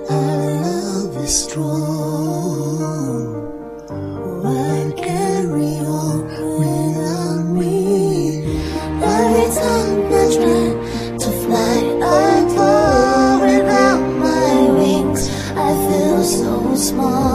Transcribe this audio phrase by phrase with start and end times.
[0.09, 2.40] Our love is strong.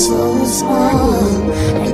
[0.00, 1.89] so small.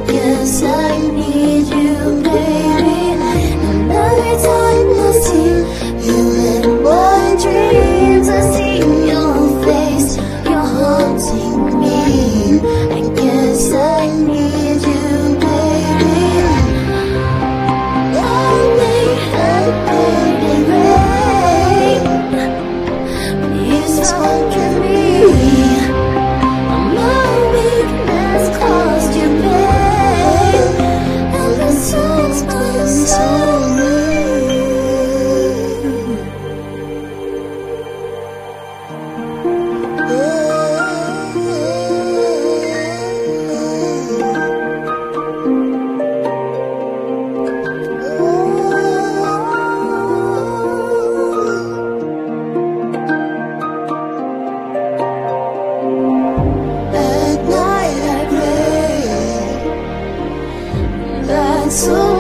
[61.77, 62.16] So